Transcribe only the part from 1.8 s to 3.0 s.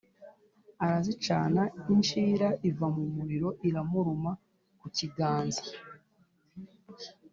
incira iva